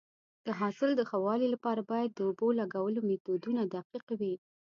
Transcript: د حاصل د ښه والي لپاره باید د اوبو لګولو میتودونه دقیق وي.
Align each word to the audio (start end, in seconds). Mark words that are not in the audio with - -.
د 0.45 0.47
حاصل 0.59 0.89
د 0.95 1.01
ښه 1.09 1.17
والي 1.25 1.47
لپاره 1.53 1.81
باید 1.91 2.09
د 2.13 2.19
اوبو 2.27 2.47
لګولو 2.59 2.99
میتودونه 3.09 3.61
دقیق 3.75 4.05
وي. 4.19 4.35